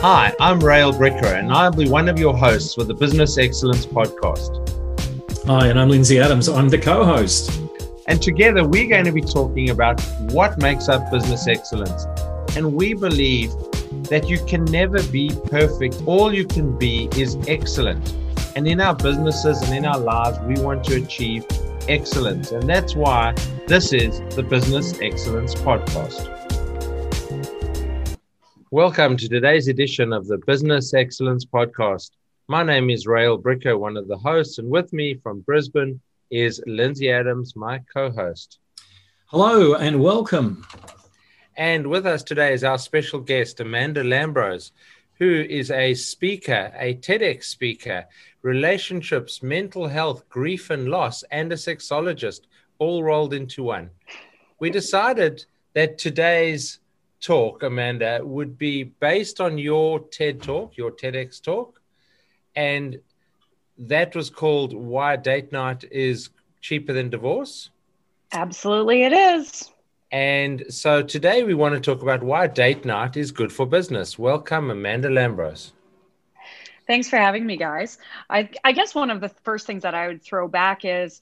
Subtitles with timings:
[0.00, 3.84] Hi, I'm Rael Bricker, and I'll be one of your hosts for the Business Excellence
[3.84, 5.44] Podcast.
[5.44, 6.48] Hi, and I'm Lindsay Adams.
[6.48, 7.60] I'm the co host.
[8.06, 10.00] And together we're going to be talking about
[10.30, 12.06] what makes up business excellence.
[12.56, 13.50] And we believe
[14.04, 16.00] that you can never be perfect.
[16.06, 18.14] All you can be is excellent.
[18.54, 21.44] And in our businesses and in our lives, we want to achieve
[21.88, 22.52] excellence.
[22.52, 23.34] And that's why
[23.66, 26.47] this is the Business Excellence Podcast.
[28.70, 32.10] Welcome to today's edition of the Business Excellence Podcast.
[32.48, 36.62] My name is Rael Bricker, one of the hosts, and with me from Brisbane is
[36.66, 38.58] Lindsay Adams, my co host.
[39.28, 40.66] Hello and welcome.
[41.56, 44.72] And with us today is our special guest, Amanda Lambros,
[45.14, 48.04] who is a speaker, a TEDx speaker,
[48.42, 52.40] relationships, mental health, grief and loss, and a sexologist,
[52.78, 53.88] all rolled into one.
[54.60, 56.80] We decided that today's
[57.20, 61.80] talk, Amanda, would be based on your TED talk, your TEDx talk.
[62.54, 63.00] And
[63.78, 67.70] that was called Why Date Night is Cheaper Than Divorce.
[68.32, 69.70] Absolutely, it is.
[70.10, 74.18] And so today we want to talk about why date night is good for business.
[74.18, 75.72] Welcome, Amanda Lambros.
[76.86, 77.98] Thanks for having me, guys.
[78.30, 81.20] I, I guess one of the first things that I would throw back is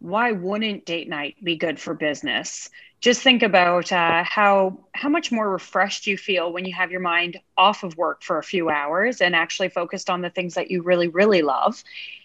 [0.00, 2.70] why wouldn't date night be good for business?
[3.00, 7.00] just think about uh, how how much more refreshed you feel when you have your
[7.00, 10.70] mind off of work for a few hours and actually focused on the things that
[10.70, 11.82] you really really love.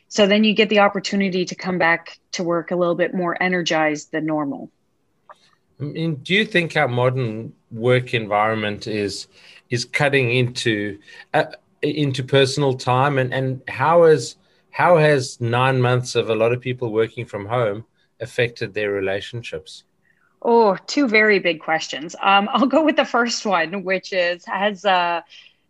[0.08, 3.42] So then you get the opportunity to come back to work a little bit more
[3.42, 4.70] energized than normal.
[5.80, 9.28] I mean, do you think our modern work environment is
[9.70, 10.98] is cutting into
[11.34, 11.46] uh,
[11.84, 13.20] into personal time?
[13.20, 14.38] And and how is
[14.74, 17.86] how has nine months of a lot of people working from home
[18.20, 19.84] affected their relationships
[20.44, 22.16] Oh, two very big questions.
[22.22, 25.22] Um, I'll go with the first one, which is has uh,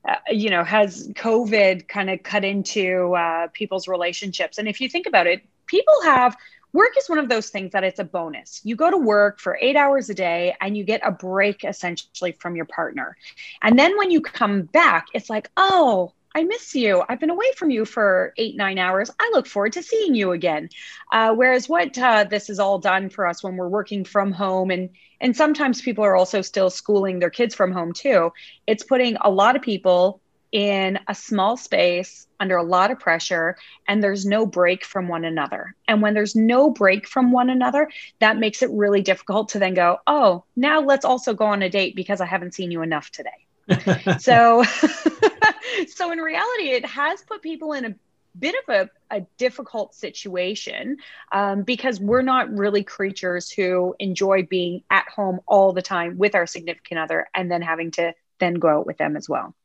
[0.08, 4.58] uh, you know has COVID kind of cut into uh, people's relationships?
[4.58, 6.36] And if you think about it, people have
[6.74, 8.62] work is one of those things that it's a bonus.
[8.64, 12.32] You go to work for eight hours a day and you get a break essentially
[12.32, 13.16] from your partner,
[13.62, 17.04] and then when you come back, it's like oh I miss you.
[17.08, 19.12] I've been away from you for eight, nine hours.
[19.20, 20.70] I look forward to seeing you again.
[21.12, 24.72] Uh, whereas what uh, this is all done for us when we're working from home,
[24.72, 24.90] and
[25.22, 28.32] and sometimes people are also still schooling their kids from home too.
[28.66, 30.22] It's putting a lot of people
[30.52, 33.56] in a small space under a lot of pressure,
[33.88, 35.76] and there's no break from one another.
[35.88, 37.90] And when there's no break from one another,
[38.20, 41.70] that makes it really difficult to then go, oh, now let's also go on a
[41.70, 43.48] date because I haven't seen you enough today.
[44.20, 44.64] so
[45.88, 47.96] so in reality it has put people in a
[48.38, 48.76] bit of
[49.12, 50.98] a, a difficult situation
[51.32, 56.34] um, because we're not really creatures who enjoy being at home all the time with
[56.34, 59.56] our significant other and then having to then go out with them as well.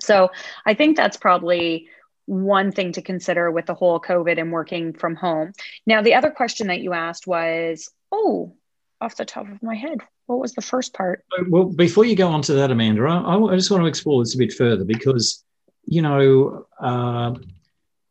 [0.00, 0.30] So
[0.66, 1.88] i think that's probably
[2.26, 5.52] one thing to consider with the whole covid and working from home.
[5.86, 8.54] Now the other question that you asked was oh
[9.04, 11.24] off the top of my head what was the first part?
[11.48, 14.34] Well, before you go on to that, Amanda, I, I just want to explore this
[14.34, 15.44] a bit further because,
[15.84, 17.34] you know, uh,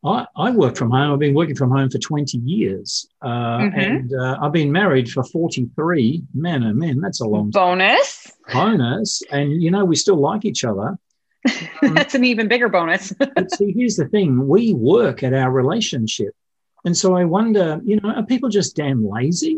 [0.06, 1.14] I, I, work from home.
[1.14, 3.08] I've been working from home for 20 years.
[3.22, 3.80] Uh, mm-hmm.
[3.80, 6.24] And uh, I've been married for 43.
[6.34, 8.32] Man, oh man, that's a long bonus.
[8.52, 9.24] Bonus.
[9.32, 10.98] And, you know, we still like each other.
[11.82, 13.14] Um, that's an even bigger bonus.
[13.56, 16.36] see, here's the thing we work at our relationship.
[16.86, 19.58] And so I wonder, you know, are people just damn lazy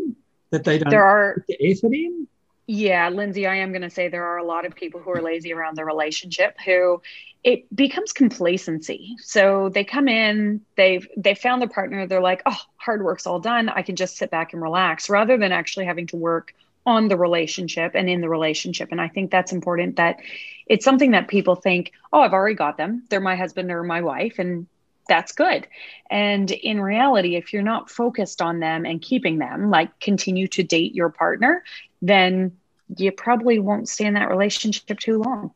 [0.50, 2.26] that they don't there are, the effort in?
[2.66, 5.22] Yeah, Lindsay, I am going to say there are a lot of people who are
[5.22, 7.00] lazy around the relationship who
[7.44, 9.14] it becomes complacency.
[9.20, 13.38] So they come in, they've they found their partner, they're like, "Oh, hard work's all
[13.38, 13.68] done.
[13.68, 17.16] I can just sit back and relax," rather than actually having to work on the
[17.16, 18.88] relationship and in the relationship.
[18.90, 20.18] And I think that's important that
[20.66, 23.04] it's something that people think, "Oh, I've already got them.
[23.10, 24.66] They're my husband or my wife." And
[25.08, 25.66] that's good.
[26.10, 30.62] And in reality, if you're not focused on them and keeping them, like continue to
[30.62, 31.64] date your partner,
[32.02, 32.56] then
[32.96, 35.50] you probably won't stay in that relationship too long.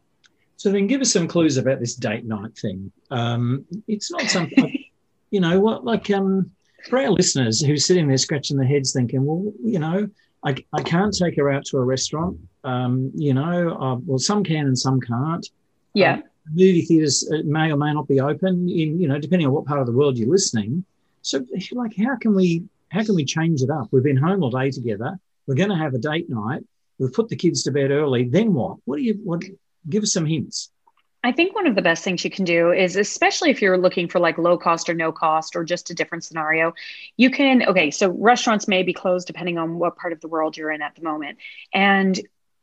[0.56, 2.92] So then give us some clues about this date night thing.
[3.10, 4.84] Um, it's not something,
[5.30, 6.50] you know, what like um,
[6.88, 10.08] for our listeners who are sitting there scratching their heads thinking, well, you know,
[10.44, 12.38] I, I can't take her out to a restaurant.
[12.64, 15.48] Um, you know, uh, well, some can and some can't.
[15.94, 16.14] Yeah.
[16.14, 19.52] Um, movie theaters uh, may or may not be open in, you know, depending on
[19.52, 20.84] what part of the world you're listening.
[21.22, 23.88] So like, how can we, how can we change it up?
[23.90, 25.18] We've been home all day together.
[25.46, 26.62] We're going to have a date night.
[26.98, 28.24] We've put the kids to bed early.
[28.28, 28.78] Then what?
[28.84, 29.14] What do you?
[29.24, 29.42] What?
[29.88, 30.70] Give us some hints.
[31.22, 34.08] I think one of the best things you can do is, especially if you're looking
[34.08, 36.72] for like low cost or no cost or just a different scenario,
[37.18, 40.56] you can, okay, so restaurants may be closed depending on what part of the world
[40.56, 41.38] you're in at the moment.
[41.74, 42.18] And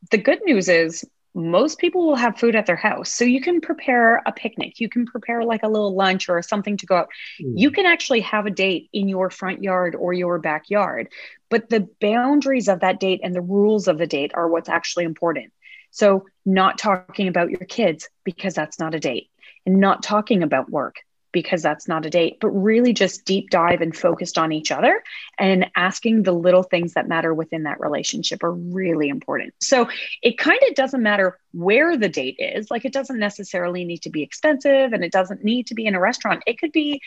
[0.09, 1.05] the good news is
[1.37, 3.13] most people will have food at their house.
[3.13, 6.77] So you can prepare a picnic, you can prepare like a little lunch or something
[6.77, 7.09] to go out.
[7.39, 7.53] Mm.
[7.55, 11.09] You can actually have a date in your front yard or your backyard.
[11.49, 15.05] But the boundaries of that date and the rules of the date are what's actually
[15.05, 15.53] important.
[15.91, 19.29] So, not talking about your kids because that's not a date,
[19.65, 20.97] and not talking about work
[21.37, 25.03] because that's not a date, but really just deep dive and focused on each other
[25.37, 29.53] and asking the little things that matter within that relationship are really important.
[29.61, 29.87] So
[30.23, 32.71] it kind of doesn't matter where the date is.
[32.71, 35.93] Like it doesn't necessarily need to be expensive and it doesn't need to be in
[35.93, 36.41] a restaurant.
[36.47, 37.01] It could be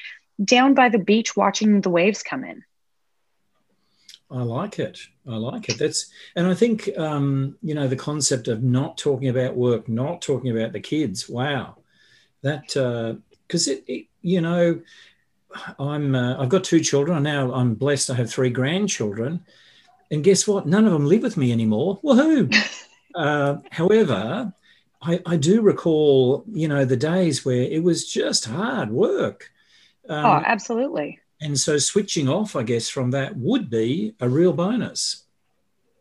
[0.45, 2.63] down by the beach watching the waves come in.
[4.31, 5.01] I like it.
[5.29, 5.77] I like it.
[5.77, 10.23] That's and I think um, you know the concept of not talking about work, not
[10.23, 11.29] talking about the kids.
[11.29, 11.79] Wow,
[12.43, 12.77] that
[13.51, 14.81] because it, it, you know,
[15.81, 17.53] I'm uh, I've got two children now.
[17.53, 18.11] I'm blessed.
[18.11, 19.45] I have three grandchildren,
[20.09, 20.67] and guess what?
[20.67, 21.99] None of them live with me anymore.
[22.05, 22.55] Woohoo!
[23.17, 24.55] uh, however,
[25.03, 29.51] I, I, do recall, you know, the days where it was just hard work.
[30.09, 31.19] Um, oh, absolutely.
[31.41, 35.25] And so switching off, I guess, from that would be a real bonus.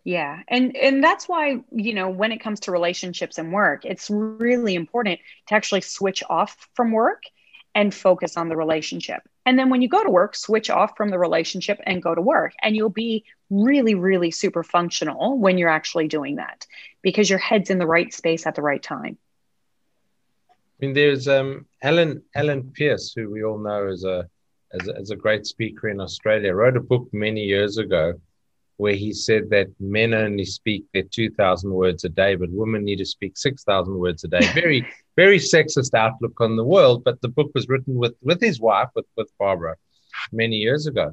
[0.03, 0.41] Yeah.
[0.47, 4.75] And and that's why, you know, when it comes to relationships and work, it's really
[4.75, 7.23] important to actually switch off from work
[7.75, 9.21] and focus on the relationship.
[9.45, 12.21] And then when you go to work, switch off from the relationship and go to
[12.21, 12.53] work.
[12.61, 16.65] And you'll be really, really super functional when you're actually doing that
[17.01, 19.17] because your head's in the right space at the right time.
[20.49, 24.27] I mean, there's um, Allan Pease, who we all know as a,
[24.71, 28.13] as a as a great speaker in Australia, wrote a book many years ago
[28.79, 32.95] where he said that men only speak their 2,000 words a day, but women need
[32.95, 34.39] to speak 6,000 words a day.
[34.53, 34.87] Very,
[35.23, 37.03] very sexist outlook on the world.
[37.03, 39.75] But the book was written with, with his wife, with, with Barbara,
[40.31, 41.07] many years ago.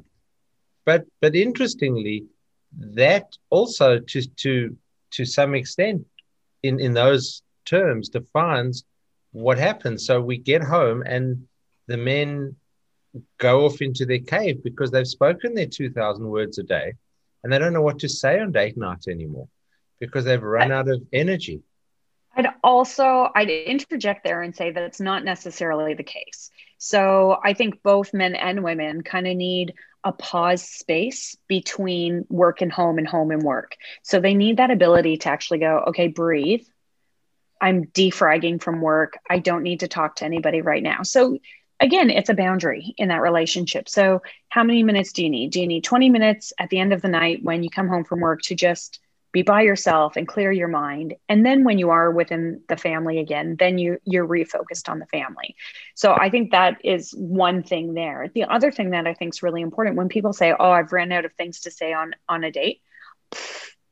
[0.85, 2.25] But, but interestingly,
[3.01, 4.77] that also to, to,
[5.11, 6.05] to some extent,
[6.63, 8.85] in, in those terms, defines
[9.31, 10.05] what happens.
[10.05, 11.47] So we get home and
[11.87, 12.55] the men
[13.37, 16.93] go off into their cave because they've spoken their 2,000 words a day
[17.43, 19.47] and they don't know what to say on date night anymore
[19.99, 21.61] because they've run out of energy.
[22.37, 26.51] I'd also I'd interject there and say that it's not necessarily the case.
[26.77, 29.73] So I think both men and women kind of need
[30.03, 33.75] a pause space between work and home and home and work.
[34.03, 36.65] So they need that ability to actually go, okay, breathe.
[37.59, 39.17] I'm defragging from work.
[39.27, 41.01] I don't need to talk to anybody right now.
[41.01, 41.39] So
[41.79, 43.89] again, it's a boundary in that relationship.
[43.89, 45.51] So, how many minutes do you need?
[45.51, 48.03] Do you need 20 minutes at the end of the night when you come home
[48.03, 48.99] from work to just
[49.37, 51.13] be by yourself and clear your mind.
[51.29, 55.05] And then when you are within the family again then you you're refocused on the
[55.05, 55.55] family.
[55.93, 58.31] So i think that is one thing there.
[58.33, 61.11] The other thing that i think is really important when people say oh i've ran
[61.11, 62.81] out of things to say on on a date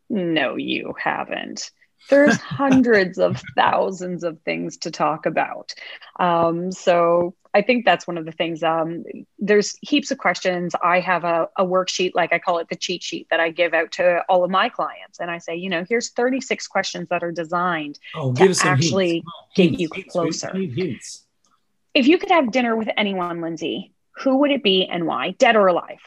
[0.10, 1.72] no you haven't
[2.10, 5.74] there's hundreds of thousands of things to talk about.
[6.20, 8.64] Um, so I think that's one of the things.
[8.64, 9.06] Um,
[9.40, 10.76] there's heaps of questions.
[10.84, 13.74] I have a, a, worksheet, like I call it the cheat sheet, that I give
[13.74, 15.22] out to all of my clients.
[15.22, 19.24] And I say, you know, here's 36 questions that are designed oh, to actually
[19.56, 19.80] get hints.
[19.80, 20.54] you closer.
[20.54, 21.24] Hints.
[21.94, 25.56] If you could have dinner with anyone, Lindsay, who would it be and why, dead
[25.56, 26.00] or alive?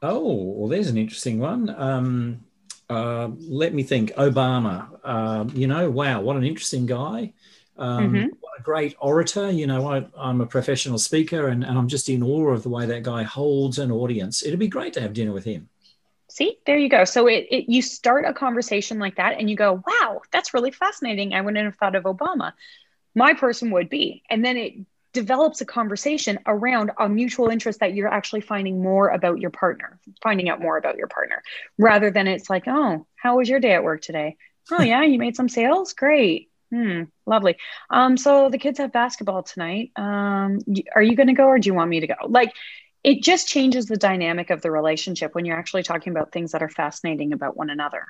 [0.00, 1.74] Oh, well, there's an interesting one.
[1.76, 2.44] Um,
[2.88, 4.12] uh, let me think.
[4.12, 4.88] Obama.
[5.02, 7.32] Uh, you know, wow, what an interesting guy.
[7.76, 8.26] Um, mm-hmm.
[8.40, 9.50] What a great orator.
[9.50, 12.68] You know, I, am a professional speaker and, and I'm just in awe of the
[12.68, 14.44] way that guy holds an audience.
[14.44, 15.68] It'd be great to have dinner with him.
[16.28, 17.04] See, there you go.
[17.04, 20.70] So it, it you start a conversation like that and you go, wow, that's really
[20.70, 21.32] fascinating.
[21.32, 22.52] I wouldn't have thought of Obama.
[23.14, 24.22] My person would be.
[24.28, 24.74] And then it
[25.14, 29.98] develops a conversation around a mutual interest that you're actually finding more about your partner,
[30.22, 31.42] finding out more about your partner,
[31.78, 34.36] rather than it's like, oh, how was your day at work today?
[34.70, 35.94] Oh, yeah, you made some sales?
[35.94, 36.50] Great.
[36.70, 37.56] Hmm, lovely.
[37.88, 39.92] Um, so the kids have basketball tonight.
[39.96, 40.58] Um,
[40.94, 42.14] are you going to go or do you want me to go?
[42.26, 42.52] Like,
[43.04, 46.62] it just changes the dynamic of the relationship when you're actually talking about things that
[46.62, 48.06] are fascinating about one another.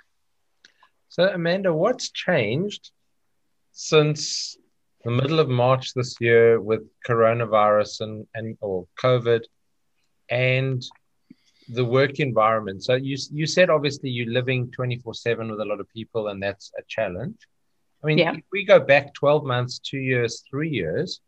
[1.11, 2.91] So, Amanda, what's changed
[3.73, 4.57] since
[5.05, 9.43] the middle of March this year with coronavirus and, and or COVID
[10.31, 10.83] and
[11.69, 12.85] the work environment.
[12.85, 16.73] So you you said obviously you're living 24/7 with a lot of people and that's
[16.79, 17.37] a challenge.
[18.03, 18.33] I mean, yeah.
[18.33, 21.21] if we go back 12 months, 2 years, 3 years,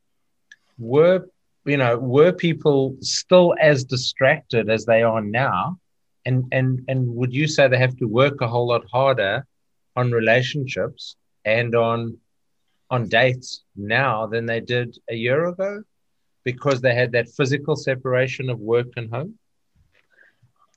[0.78, 1.26] were
[1.64, 5.78] you know, were people still as distracted as they are now?
[6.24, 9.46] And and and would you say they have to work a whole lot harder
[9.96, 12.18] on relationships and on
[12.90, 15.82] on dates now than they did a year ago
[16.44, 19.38] because they had that physical separation of work and home?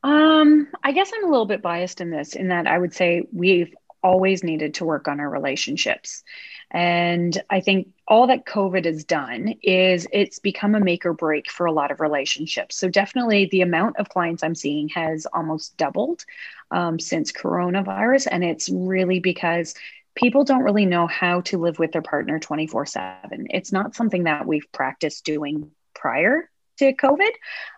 [0.03, 3.23] Um, I guess I'm a little bit biased in this, in that I would say
[3.31, 6.23] we've always needed to work on our relationships.
[6.71, 11.49] And I think all that COVID has done is it's become a make or break
[11.49, 12.77] for a lot of relationships.
[12.77, 16.25] So, definitely the amount of clients I'm seeing has almost doubled
[16.71, 18.27] um, since coronavirus.
[18.29, 19.73] And it's really because
[20.19, 23.47] people don't really know how to live with their partner 24 7.
[23.51, 26.49] It's not something that we've practiced doing prior
[26.79, 27.31] to COVID.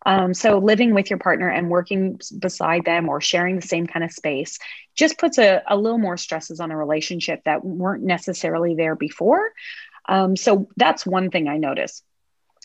[0.05, 4.03] Um, so living with your partner and working beside them or sharing the same kind
[4.03, 4.57] of space
[4.95, 9.51] just puts a, a little more stresses on a relationship that weren't necessarily there before.
[10.09, 12.01] Um, so that's one thing I notice.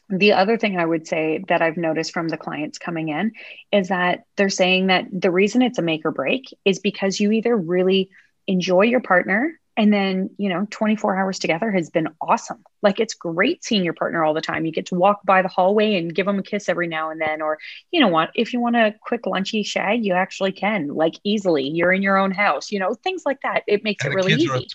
[0.08, 3.32] The other thing I would say that I've noticed from the clients coming in
[3.72, 7.32] is that they're saying that the reason it's a make or break is because you
[7.32, 8.08] either really
[8.46, 12.64] enjoy your partner and then, you know, 24 hours together has been awesome.
[12.82, 14.64] Like it's great seeing your partner all the time.
[14.64, 17.20] You get to walk by the hallway and give them a kiss every now and
[17.20, 17.42] then.
[17.42, 17.58] Or,
[17.90, 21.68] you know what, if you want a quick lunchy shag, you actually can, like easily.
[21.68, 23.64] You're in your own house, you know, things like that.
[23.66, 24.66] It makes and it really easy.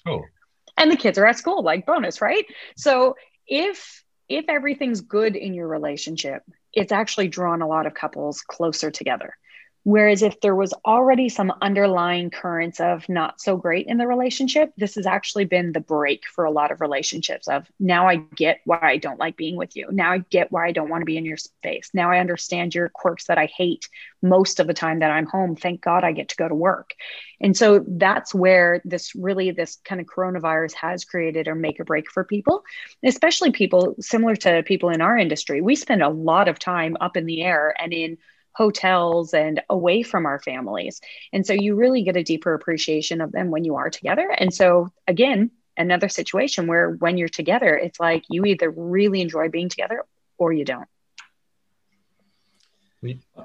[0.78, 2.46] And the kids are at school, like bonus, right?
[2.76, 3.16] So
[3.48, 6.44] if if everything's good in your relationship,
[6.74, 9.36] it's actually drawn a lot of couples closer together.
[9.84, 14.72] Whereas if there was already some underlying currents of not so great in the relationship,
[14.78, 18.62] this has actually been the break for a lot of relationships of now I get
[18.66, 19.88] why I don't like being with you.
[19.92, 21.90] Now I get why I don't want to be in your space.
[21.94, 23.90] Now I understand your quirks that I hate
[24.22, 25.56] most of the time that I'm home.
[25.56, 26.94] Thank God I get to go to work.
[27.40, 31.86] And so that's where this really this kind of coronavirus has created a make or
[31.86, 32.64] break for people,
[33.04, 35.60] especially people similar to people in our industry.
[35.60, 38.20] We spend a lot of time up in the air and in
[38.54, 41.02] hotels and away from our families.
[41.32, 44.30] And so you really get a deeper appreciation of them when you are together.
[44.30, 49.50] And so, again, another situation where when you're together, it's like you either really enjoy
[49.50, 50.06] being together
[50.38, 50.88] or you don't.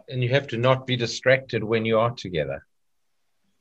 [0.08, 2.66] And you have to not be distracted when you are together.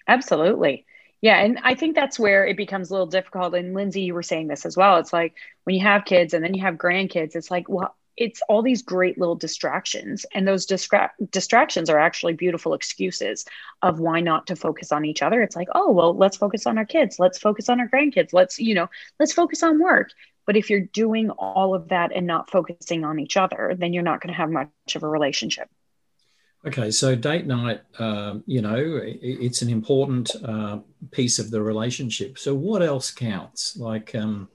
[0.07, 0.85] Absolutely.
[1.21, 1.39] Yeah.
[1.39, 3.55] And I think that's where it becomes a little difficult.
[3.55, 4.97] And Lindsay, you were saying this as well.
[4.97, 8.41] It's like when you have kids and then you have grandkids, it's like, well, it's
[8.48, 13.45] all these great little distractions and those distra- distractions are actually beautiful excuses
[13.81, 15.41] of why not to focus on each other.
[15.41, 17.19] It's like oh well let's focus on our kids.
[17.19, 18.34] Let's focus on our grandkids.
[18.34, 20.12] Let's you know let's focus on work.
[20.45, 24.03] But if you're doing all of that and not focusing on each other then you're
[24.03, 25.69] not going to have much of a relationship.
[26.65, 30.79] Okay so date night um, you know it's an important uh,
[31.12, 32.38] piece of the relationship.
[32.38, 33.75] So what else counts?
[33.75, 34.50] Like um,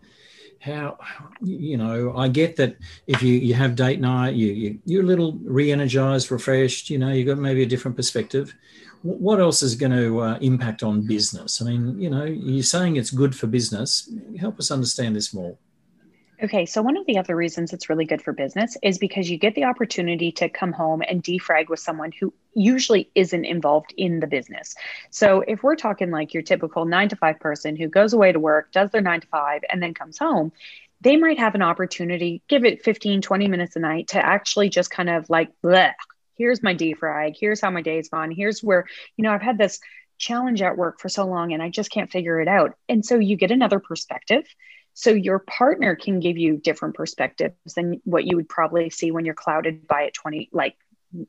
[0.61, 0.99] how
[1.41, 2.77] you know i get that
[3.07, 7.11] if you you have date night you, you you're a little re-energized refreshed you know
[7.11, 8.55] you've got maybe a different perspective.
[9.03, 11.63] What else is going to uh, impact on business?
[11.63, 14.13] I mean you know you're saying it's good for business.
[14.39, 15.57] Help us understand this more
[16.43, 19.37] Okay, so one of the other reasons it's really good for business is because you
[19.37, 24.21] get the opportunity to come home and defrag with someone who usually isn't involved in
[24.21, 24.75] the business.
[25.11, 28.41] So if we're talking like your typical nine to five person who goes away to
[28.41, 30.51] work, does their nine to five, and then comes home,
[31.03, 34.91] they might have an opportunity, give it 15, 20 minutes a night to actually just
[34.91, 35.93] kind of like, bleh,
[36.37, 38.87] here's my defrag, here's how my day's gone, here's where,
[39.19, 39.79] you know, I've had this
[40.21, 42.77] challenge at work for so long and I just can't figure it out.
[42.89, 44.45] And so you get another perspective
[44.95, 49.25] so your partner can give you different perspectives than what you would probably see when
[49.25, 50.77] you're clouded by a 20, like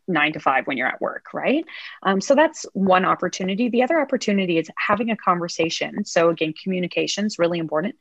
[0.08, 1.66] nine to five when you're at work, right?
[2.04, 3.70] Um, so that's one opportunity.
[3.70, 6.06] The other opportunity is having a conversation.
[6.06, 7.96] So again, communication is really important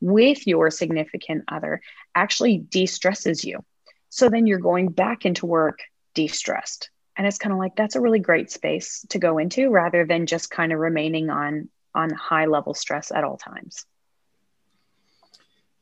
[0.00, 1.80] with your significant other
[2.14, 3.64] actually de-stresses you.
[4.08, 5.78] So then you're going back into work
[6.14, 6.90] de-stressed.
[7.16, 10.26] And it's kind of like that's a really great space to go into rather than
[10.26, 13.84] just kind of remaining on on high level stress at all times.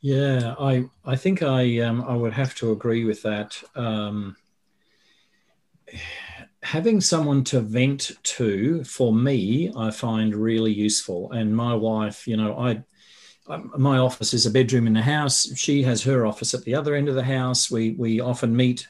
[0.01, 3.63] Yeah, I I think I um, I would have to agree with that.
[3.77, 4.37] Um,
[6.63, 11.33] having someone to vent to for me, I find really useful.
[11.33, 12.83] And my wife, you know, I
[13.77, 15.57] my office is a bedroom in the house.
[15.57, 17.71] She has her office at the other end of the house.
[17.71, 18.89] We we often meet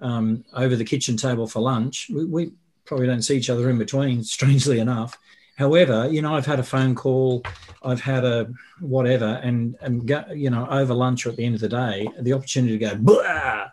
[0.00, 2.10] um, over the kitchen table for lunch.
[2.12, 2.52] We, we
[2.84, 5.18] probably don't see each other in between, strangely enough.
[5.56, 7.42] However, you know, I've had a phone call,
[7.82, 11.54] I've had a whatever, and and go, you know, over lunch or at the end
[11.54, 13.68] of the day, the opportunity to go blah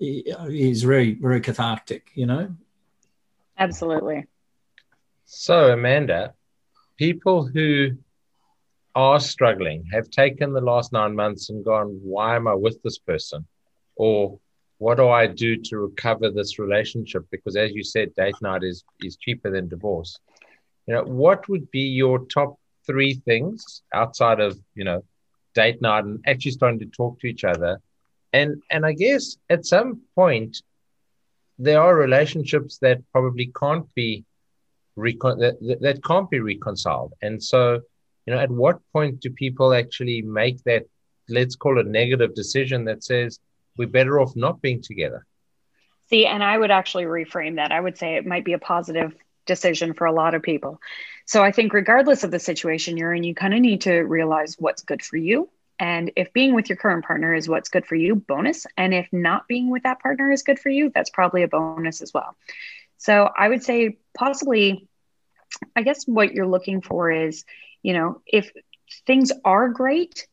[0.00, 2.10] is very very cathartic.
[2.14, 2.56] You know.
[3.56, 4.26] Absolutely.
[5.24, 6.34] So, Amanda,
[6.96, 7.90] people who
[8.94, 12.98] are struggling have taken the last nine months and gone, why am I with this
[12.98, 13.46] person?
[13.94, 14.40] Or
[14.78, 17.26] what do I do to recover this relationship?
[17.30, 20.18] Because as you said, date night is is cheaper than divorce
[20.88, 25.04] you know, what would be your top three things outside of, you know,
[25.54, 27.80] date night and actually starting to talk to each other?
[28.32, 30.62] And and I guess at some point
[31.58, 34.24] there are relationships that probably can't be
[34.96, 37.12] recon- that, that can't be reconciled.
[37.20, 37.80] And so,
[38.24, 40.84] you know, at what point do people actually make that,
[41.28, 43.40] let's call it negative decision that says
[43.78, 45.24] we're better off not being together?
[46.10, 47.72] See, and I would actually reframe that.
[47.72, 49.14] I would say it might be a positive
[49.46, 50.80] decision for a lot of people.
[51.26, 54.56] So I think, regardless of the situation you're in, you kind of need to realize
[54.58, 55.48] what's good for you.
[55.78, 58.66] And if being with your current partner is what's good for you, bonus.
[58.76, 62.02] And if not being with that partner is good for you, that's probably a bonus
[62.02, 62.36] as well.
[62.96, 64.88] So I would say, possibly,
[65.76, 67.44] I guess what you're looking for is,
[67.82, 68.50] you know, if
[69.06, 70.26] things are great,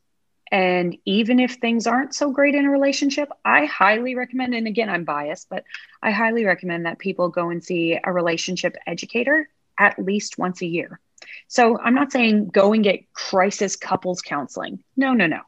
[0.56, 4.90] and even if things aren't so great in a relationship, I highly recommend, and again,
[4.90, 5.66] I'm biased, but
[6.02, 10.66] I highly recommend that people go and see a relationship educator at least once a
[10.66, 11.02] year.
[11.50, 14.82] So I'm not saying go and get crisis couples counseling.
[14.96, 15.42] No, no, no.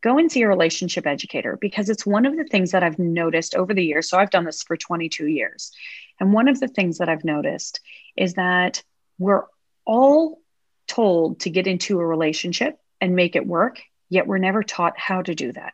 [0.00, 3.56] Go and see a relationship educator because it's one of the things that I've noticed
[3.56, 4.08] over the years.
[4.08, 5.72] So I've done this for 22 years.
[6.20, 7.80] And one of the things that I've noticed
[8.16, 8.84] is that
[9.18, 9.42] we're
[9.84, 10.38] all
[10.86, 15.22] told to get into a relationship and make it work yet we're never taught how
[15.22, 15.72] to do that.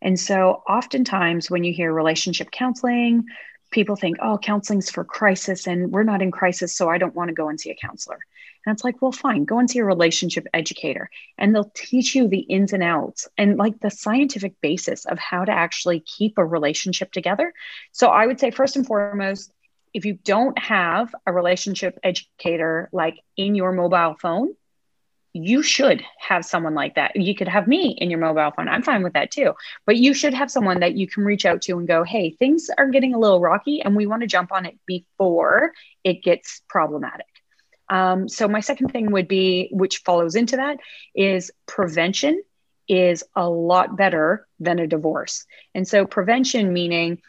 [0.00, 3.24] And so, oftentimes, when you hear relationship counseling,
[3.72, 7.28] people think, oh, counseling's for crisis, and we're not in crisis, so I don't want
[7.28, 8.20] to go and see a counselor.
[8.64, 12.28] And it's like, well, fine, go and see a relationship educator, and they'll teach you
[12.28, 16.44] the ins and outs and like the scientific basis of how to actually keep a
[16.44, 17.52] relationship together.
[17.90, 19.52] So, I would say, first and foremost,
[19.92, 24.54] if you don't have a relationship educator like in your mobile phone,
[25.32, 27.16] you should have someone like that.
[27.16, 28.68] You could have me in your mobile phone.
[28.68, 29.54] I'm fine with that too.
[29.86, 32.68] But you should have someone that you can reach out to and go, hey, things
[32.76, 35.72] are getting a little rocky and we want to jump on it before
[36.04, 37.26] it gets problematic.
[37.88, 40.78] Um, so, my second thing would be, which follows into that,
[41.14, 42.42] is prevention
[42.88, 45.44] is a lot better than a divorce.
[45.74, 47.20] And so, prevention meaning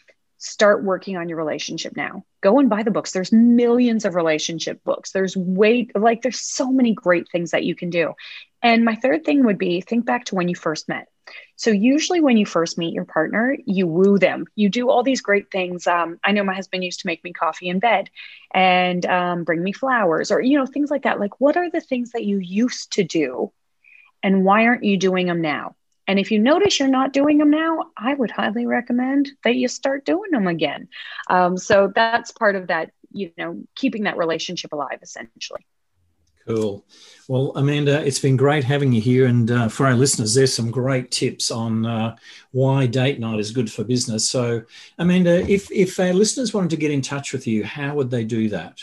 [0.44, 2.26] start working on your relationship now.
[2.42, 3.12] Go and buy the books.
[3.12, 5.12] There's millions of relationship books.
[5.12, 8.14] There's way like there's so many great things that you can do.
[8.62, 11.08] And my third thing would be think back to when you first met.
[11.56, 14.46] So usually when you first meet your partner you woo them.
[14.56, 15.88] You do all these great things.
[15.88, 18.10] Um, i know my husband used to make me coffee in bed
[18.54, 21.22] and um, bring me flowers or you know things like that.
[21.22, 23.54] Like what are the things that you used to do
[24.22, 25.76] and why aren't you doing them now
[26.08, 29.68] and if you notice you're not doing them now, I would highly recommend that you
[29.68, 30.88] start doing them again.
[31.30, 35.66] Um, so that's part of that, you know, keeping that relationship alive essentially.
[36.46, 36.86] Cool.
[37.30, 39.28] Well, Amanda, it's been great having you here.
[39.28, 42.18] And uh, for our listeners, there's some great tips on uh,
[42.52, 44.28] why date night is good for business.
[44.28, 44.64] So,
[45.00, 48.26] Amanda, if, if our listeners wanted to get in touch with you, how would they
[48.26, 48.82] do that?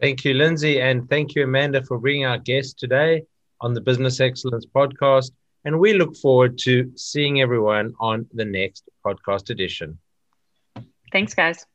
[0.00, 0.80] Thank you, Lindsay.
[0.80, 3.22] And thank you, Amanda, for bringing our guest today
[3.60, 5.30] on the Business Excellence podcast.
[5.64, 9.98] And we look forward to seeing everyone on the next podcast edition.
[11.12, 11.66] Thanks, guys.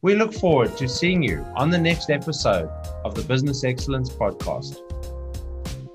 [0.00, 2.68] We look forward to seeing you on the next episode
[3.04, 4.87] of the Business Excellence podcast.